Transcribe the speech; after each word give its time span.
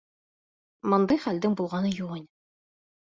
—Бындай 0.93 1.21
хәлдең 1.27 1.59
булғаны 1.61 1.93
юҡ 2.01 2.17
ине. 2.17 2.29